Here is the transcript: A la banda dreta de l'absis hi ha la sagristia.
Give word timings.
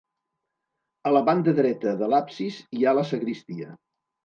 A 1.09 1.11
la 1.17 1.21
banda 1.27 1.53
dreta 1.61 1.95
de 2.01 2.09
l'absis 2.15 2.59
hi 2.79 2.83
ha 2.91 2.97
la 3.03 3.07
sagristia. 3.13 3.79